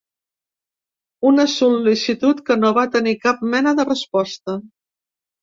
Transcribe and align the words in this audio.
Una 1.31 1.45
sol·licitud 1.55 2.41
que 2.49 2.57
no 2.63 2.73
va 2.79 2.87
tenir 2.97 3.15
cap 3.27 3.45
mena 3.53 3.75
de 3.83 3.87
resposta. 3.93 4.59